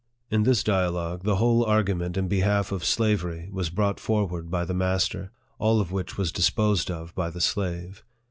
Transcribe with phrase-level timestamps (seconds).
[0.31, 4.73] In this dialogue, the whole argument in behalf of slavery was brought forward by the
[4.73, 8.03] master, all of which was disposed of by the slave.